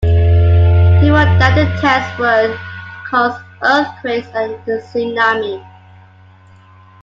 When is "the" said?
1.53-1.65